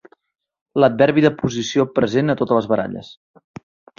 L'adverbi 0.83 1.23
de 1.25 1.31
posició 1.41 1.85
present 1.99 2.35
a 2.35 2.39
totes 2.39 2.59
les 2.61 2.69
baralles. 2.75 3.13